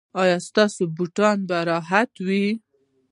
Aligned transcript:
ایا 0.21 0.37
ستاسو 0.47 0.83
بوټونه 0.95 1.45
به 1.49 1.57
راحت 1.69 2.11
وي؟ 2.27 2.45